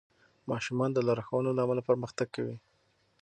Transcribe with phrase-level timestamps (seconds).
[0.51, 2.55] ماشومان د لارښوونو له امله پرمختګ کوي.